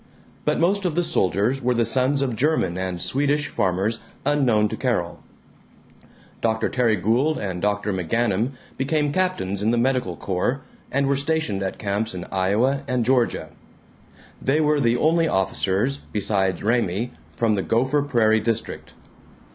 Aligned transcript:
But 0.45 0.59
most 0.59 0.83
of 0.83 0.95
the 0.95 1.03
soldiers 1.03 1.61
were 1.61 1.75
the 1.75 1.85
sons 1.85 2.23
of 2.23 2.35
German 2.35 2.75
and 2.75 2.99
Swedish 2.99 3.49
farmers 3.49 3.99
unknown 4.25 4.67
to 4.69 4.75
Carol. 4.75 5.21
Dr. 6.41 6.69
Terry 6.69 6.95
Gould 6.95 7.37
and 7.37 7.61
Dr. 7.61 7.93
McGanum 7.93 8.53
became 8.77 9.11
captains 9.13 9.61
in 9.61 9.69
the 9.69 9.77
medical 9.77 10.15
corps, 10.17 10.61
and 10.91 11.05
were 11.05 11.15
stationed 11.15 11.61
at 11.61 11.77
camps 11.77 12.15
in 12.15 12.25
Iowa 12.31 12.81
and 12.87 13.05
Georgia. 13.05 13.49
They 14.41 14.59
were 14.59 14.79
the 14.79 14.97
only 14.97 15.27
officers, 15.27 15.99
besides 16.11 16.63
Raymie, 16.63 17.11
from 17.35 17.53
the 17.53 17.61
Gopher 17.61 18.01
Prairie 18.01 18.39
district. 18.39 18.93